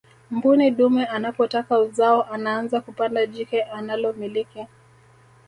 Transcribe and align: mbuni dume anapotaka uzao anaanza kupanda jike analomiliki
mbuni 0.31 0.71
dume 0.71 1.05
anapotaka 1.05 1.79
uzao 1.79 2.23
anaanza 2.23 2.81
kupanda 2.81 3.25
jike 3.25 3.63
analomiliki 3.63 4.65